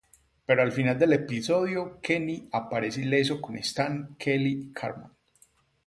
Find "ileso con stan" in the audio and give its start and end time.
3.01-4.15